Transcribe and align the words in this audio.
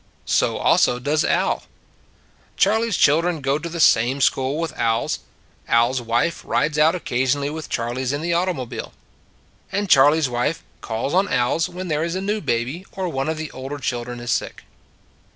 So 0.25 0.57
also 0.57 0.97
does 0.97 1.23
Al. 1.23 1.65
Charley 2.57 2.87
s 2.87 2.97
children 2.97 3.39
go 3.39 3.59
to 3.59 3.69
the 3.69 3.79
same 3.79 4.19
school 4.19 4.57
with 4.57 4.75
Al 4.75 5.03
s. 5.05 5.19
Al 5.67 5.91
s 5.91 6.01
wife 6.01 6.41
rides 6.43 6.79
out 6.79 6.95
occasion 6.95 7.41
ally 7.41 7.51
with 7.51 7.69
Charley 7.69 8.01
s 8.01 8.11
in 8.11 8.21
the 8.21 8.33
automobile. 8.33 8.93
And 9.71 9.87
Charley 9.91 10.17
s 10.17 10.27
wife 10.27 10.63
calls 10.81 11.13
on 11.13 11.29
Al 11.29 11.57
s 11.57 11.69
when 11.69 11.87
there 11.87 12.03
is 12.03 12.15
a 12.15 12.19
new 12.21 12.41
baby, 12.41 12.83
or 12.93 13.07
one 13.09 13.29
of 13.29 13.37
the 13.37 13.51
older 13.51 13.77
children 13.77 14.19
is 14.19 14.31
sick. 14.31 14.63